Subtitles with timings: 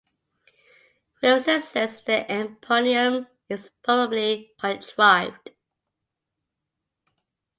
[1.21, 5.51] Wilson says this eponym is "probably contrived".